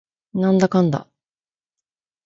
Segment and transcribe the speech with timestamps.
[0.33, 1.07] なんだかんだ